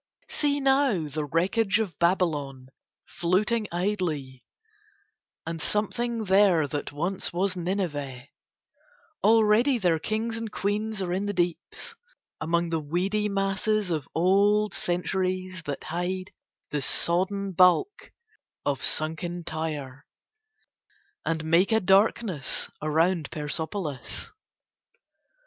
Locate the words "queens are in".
10.51-11.27